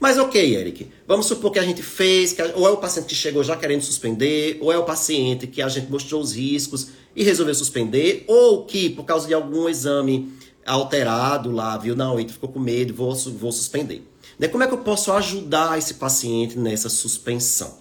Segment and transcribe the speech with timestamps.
[0.00, 3.14] Mas ok, Eric, vamos supor que a gente fez, que, ou é o paciente que
[3.14, 7.24] chegou já querendo suspender, ou é o paciente que a gente mostrou os riscos e
[7.24, 10.32] resolveu suspender, ou que por causa de algum exame
[10.64, 14.02] alterado lá, viu, não, ele ficou com medo, vou, vou suspender.
[14.38, 14.46] Né?
[14.46, 17.76] Como é que eu posso ajudar esse paciente nessa suspensão?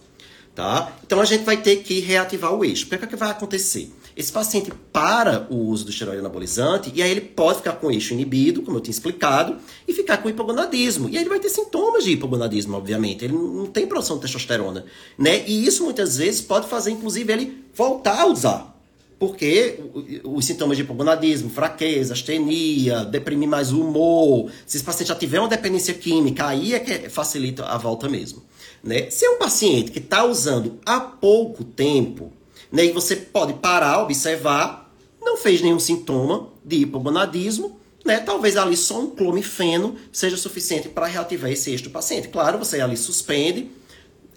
[0.55, 0.97] Tá?
[1.05, 2.85] Então a gente vai ter que reativar o eixo.
[2.85, 3.91] O que é que vai acontecer?
[4.17, 8.15] Esse paciente para o uso do esteroide anabolizante e aí ele pode ficar com eixo
[8.15, 9.57] inibido, como eu tinha explicado,
[9.87, 11.07] e ficar com hipogonadismo.
[11.07, 13.23] E aí ele vai ter sintomas de hipogonadismo, obviamente.
[13.23, 14.85] Ele não tem produção de testosterona,
[15.19, 15.47] né?
[15.47, 18.75] E isso muitas vezes pode fazer, inclusive, ele voltar a usar.
[19.19, 19.79] Porque
[20.23, 25.39] os sintomas de hipogonadismo, fraqueza, astenia, deprimir mais o humor, se esse paciente já tiver
[25.39, 28.43] uma dependência química, aí é que facilita a volta mesmo.
[28.83, 29.11] Né?
[29.11, 32.33] Se é um paciente que está usando há pouco tempo,
[32.77, 32.85] né?
[32.85, 38.19] E você pode parar, observar, não fez nenhum sintoma de hipogonadismo, né?
[38.19, 42.27] Talvez ali só um clomifeno seja suficiente para reativar esse eixo do paciente.
[42.27, 43.71] Claro, você ali suspende,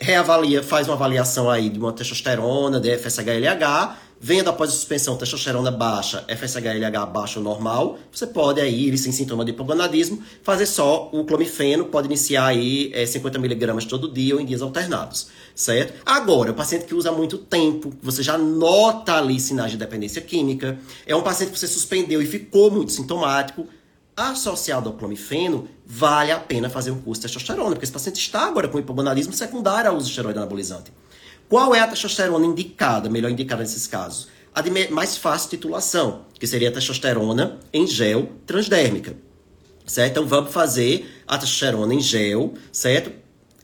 [0.01, 5.71] reavalia, faz uma avaliação aí de uma testosterona, de FSH-LH, Vendo após a suspensão testosterona
[5.71, 11.25] baixa, FSH-LH baixo ou normal, você pode aí, sem sintoma de hipogonadismo, fazer só o
[11.25, 16.03] clomifeno, pode iniciar aí é, 50mg todo dia ou em dias alternados, certo?
[16.05, 20.21] Agora, o paciente que usa há muito tempo, você já nota ali sinais de dependência
[20.21, 23.67] química, é um paciente que você suspendeu e ficou muito sintomático,
[24.15, 28.47] associado ao clomifeno, vale a pena fazer um curso de testosterona, porque esse paciente está
[28.47, 30.93] agora com hipogonadismo secundário ao uso de esteroide anabolizante.
[31.51, 34.29] Qual é a testosterona indicada, melhor indicada nesses casos?
[34.55, 39.17] A de mais fácil titulação, que seria a testosterona em gel transdérmica.
[39.85, 40.13] Certo?
[40.13, 43.11] Então vamos fazer a testosterona em gel, certo?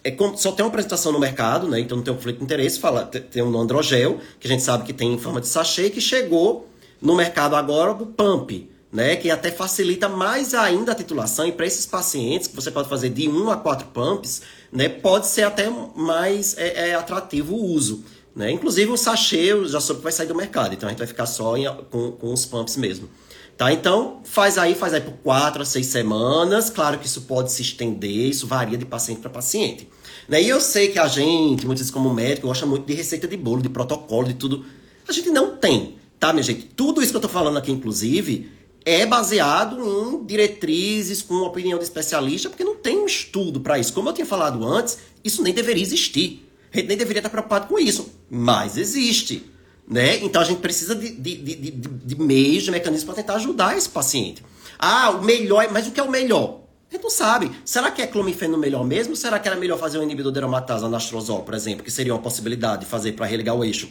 [0.02, 1.78] É como, só tem uma apresentação no mercado, né?
[1.78, 2.80] Então não tem um conflito de interesse.
[2.80, 6.00] Fala, tem um androgel, que a gente sabe que tem em forma de sachê, que
[6.00, 6.68] chegou
[7.00, 9.16] no mercado agora o pump, né?
[9.16, 11.46] Que até facilita mais ainda a titulação.
[11.46, 14.42] E para esses pacientes, que você pode fazer de 1 a 4 pumps,
[14.72, 18.04] né, pode ser até mais é, é atrativo o uso.
[18.34, 18.50] Né?
[18.50, 21.06] Inclusive o sachê eu já soube que vai sair do mercado, então a gente vai
[21.06, 23.08] ficar só em, com, com os pumps mesmo.
[23.56, 23.72] Tá?
[23.72, 26.68] Então, faz aí, faz aí por 4 a 6 semanas.
[26.68, 29.88] Claro que isso pode se estender, isso varia de paciente para paciente.
[30.28, 30.42] Né?
[30.42, 33.36] E eu sei que a gente, muitas vezes como médico, gosta muito de receita de
[33.36, 34.66] bolo, de protocolo, de tudo.
[35.08, 36.64] A gente não tem, tá, minha gente?
[36.76, 38.50] Tudo isso que eu tô falando aqui, inclusive,
[38.86, 43.92] é baseado em diretrizes com opinião de especialista, porque não tem um estudo para isso.
[43.92, 46.48] Como eu tinha falado antes, isso nem deveria existir.
[46.72, 49.50] A gente nem deveria estar preocupado com isso, mas existe.
[49.88, 50.18] Né?
[50.18, 53.88] Então a gente precisa de, de, de, de meios, de mecanismos para tentar ajudar esse
[53.88, 54.44] paciente.
[54.78, 56.60] Ah, o melhor, mas o que é o melhor?
[56.88, 57.50] A gente não sabe.
[57.64, 59.16] Será que é clomifeno melhor mesmo?
[59.16, 62.22] Será que era melhor fazer um inibidor de aromatase, anastrozol, por exemplo, que seria uma
[62.22, 63.88] possibilidade de fazer para religar o eixo?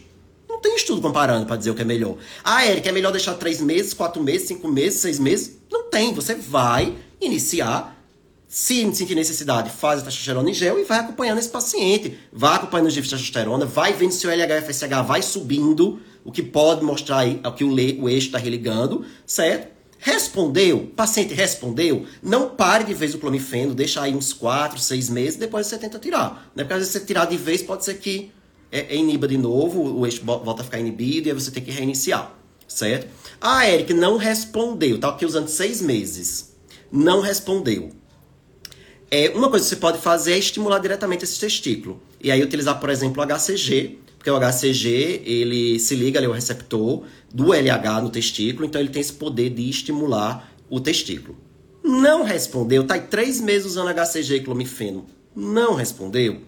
[0.65, 2.17] Tem estudo comparando para dizer o que é melhor.
[2.43, 5.59] Ah, Eric, é melhor deixar três meses, quatro meses, cinco meses, seis meses?
[5.71, 6.11] Não tem.
[6.15, 7.95] Você vai iniciar.
[8.47, 12.17] Se sentir necessidade, faz a testosterona em gel e vai acompanhando esse paciente.
[12.33, 16.41] Vai acompanhando os níveis de testosterona, vai vendo se o LH-FSH vai subindo, o que
[16.41, 19.67] pode mostrar aí que o, o eixo está religando, certo?
[19.99, 25.35] Respondeu, paciente respondeu, não pare de vez o clomifeno, deixa aí uns 4, 6 meses,
[25.37, 26.51] depois você tenta tirar.
[26.55, 26.63] Né?
[26.63, 28.31] Porque às vezes você tirar de vez pode ser que
[28.75, 31.63] é, é iniba de novo, o eixo volta a ficar inibido e aí você tem
[31.63, 32.35] que reiniciar,
[32.67, 33.07] certo?
[33.39, 36.53] Ah, Eric, não respondeu, tá aqui usando seis meses.
[36.91, 37.91] Não respondeu.
[39.09, 42.01] É, uma coisa que você pode fazer é estimular diretamente esse testículo.
[42.21, 46.33] E aí utilizar, por exemplo, o HCG, porque o HCG, ele se liga ali ao
[46.33, 47.03] receptor
[47.33, 51.37] do LH no testículo, então ele tem esse poder de estimular o testículo.
[51.81, 55.05] Não respondeu, tá aí três meses usando HCG e clomifeno.
[55.33, 56.41] Não respondeu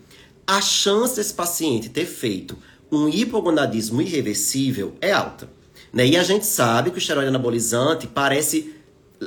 [0.47, 2.57] a chance desse paciente ter feito
[2.89, 5.49] um hipogonadismo irreversível é alta.
[5.91, 6.07] Né?
[6.07, 8.73] E a gente sabe que o esteroide anabolizante parece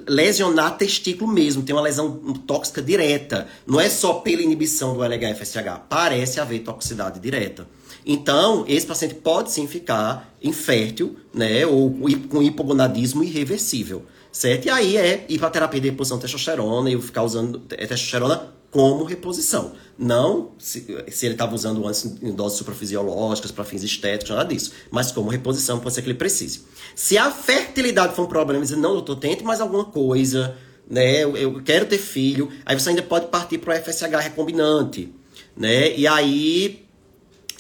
[0.08, 2.10] lesionar testículo mesmo, tem uma lesão
[2.47, 3.47] tóxica direta.
[3.66, 7.66] Não é só pela inibição do LH-FSH, parece haver toxicidade direta.
[8.06, 11.94] Então, esse paciente pode sim ficar infértil, né, ou
[12.28, 14.66] com hipogonadismo irreversível, certo?
[14.66, 19.04] E aí é ir para terapia de reposição de testosterona e ficar usando testosterona como
[19.04, 19.72] reposição.
[19.98, 24.72] Não se, se ele estava usando antes em doses suprafisiológicas para fins estéticos, nada disso.
[24.90, 26.62] Mas como reposição, pode ser que ele precise.
[26.94, 30.56] Se a fertilidade for um problema, dizer, não, doutor, tente mais alguma coisa,
[30.88, 31.25] né?
[31.25, 32.50] Eu, eu quero ter filho.
[32.64, 35.12] Aí você ainda pode partir para o FSH recombinante,
[35.56, 35.96] né?
[35.96, 36.87] E aí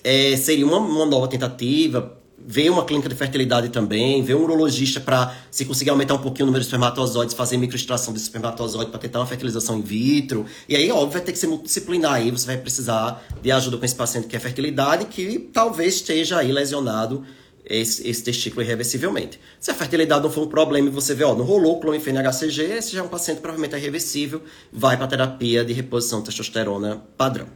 [0.04, 5.00] é, seria uma, uma nova tentativa ver uma clínica de fertilidade também, ver um urologista
[5.00, 8.98] para, se conseguir aumentar um pouquinho o número de espermatozoides, fazer microextração desse espermatozoide para
[8.98, 10.46] tentar uma fertilização in vitro.
[10.68, 13.84] E aí, óbvio, vai ter que ser multidisciplinar aí, você vai precisar de ajuda com
[13.84, 17.24] esse paciente que é fertilidade, que talvez esteja aí lesionado
[17.64, 19.38] esse, esse testículo irreversivelmente.
[19.60, 22.62] Se a fertilidade não for um problema e você vê, ó, não rolou clomifene HCG,
[22.62, 27.46] esse já é um paciente provavelmente irreversível, vai para terapia de reposição de testosterona padrão.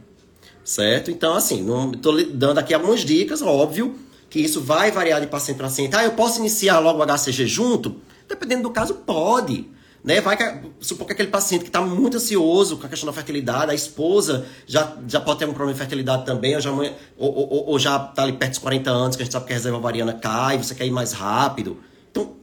[0.63, 1.11] Certo?
[1.11, 3.95] Então, assim, estou dando aqui algumas dicas, óbvio,
[4.29, 5.95] que isso vai variar de paciente para paciente.
[5.95, 7.95] Ah, eu posso iniciar logo o HCG junto?
[8.27, 9.67] Dependendo do caso, pode.
[10.05, 10.21] Né?
[10.21, 13.71] Vai que, supor que aquele paciente que está muito ansioso com a questão da fertilidade,
[13.71, 16.71] a esposa já, já pode ter um problema de fertilidade também, ou já,
[17.17, 19.79] ou, já está ali perto dos 40 anos, que a gente sabe que a reserva
[19.79, 21.79] ovariana cai, você quer ir mais rápido.
[22.11, 22.33] Então,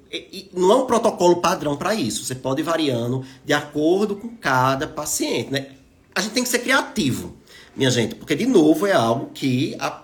[0.52, 2.24] não é um protocolo padrão para isso.
[2.24, 5.52] Você pode ir variando de acordo com cada paciente.
[5.52, 5.68] Né?
[6.16, 7.36] A gente tem que ser criativo,
[7.76, 10.02] minha gente, porque, de novo, é algo que a,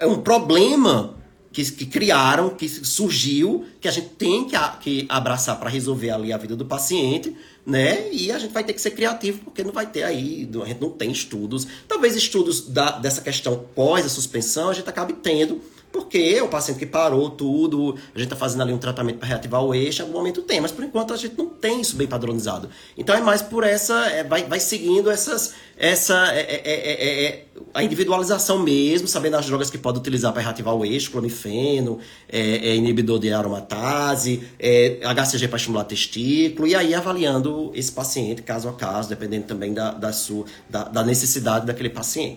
[0.00, 1.16] é um problema
[1.52, 6.32] que, que criaram, que surgiu, que a gente tem que, que abraçar para resolver ali
[6.32, 7.36] a vida do paciente,
[7.66, 8.08] né?
[8.12, 10.80] E a gente vai ter que ser criativo, porque não vai ter aí, a gente
[10.80, 11.66] não tem estudos.
[11.86, 15.60] Talvez estudos da, dessa questão pós a suspensão a gente acabe tendo,
[15.90, 19.62] porque o paciente que parou tudo, a gente está fazendo ali um tratamento para reativar
[19.62, 22.06] o eixo, em algum momento tem, mas por enquanto a gente não tem isso bem
[22.06, 22.68] padronizado.
[22.96, 27.24] Então é mais por essa, é, vai, vai seguindo essas, essa é é, é, é,
[27.24, 31.98] é, a individualização mesmo, sabendo as drogas que pode utilizar para reativar o eixo, clomifeno,
[32.28, 34.42] é, inibidor de aromatase,
[35.02, 39.92] HCG para estimular testículo, e aí avaliando esse paciente caso a caso, dependendo também da,
[39.92, 42.36] da, sua, da, da necessidade daquele paciente.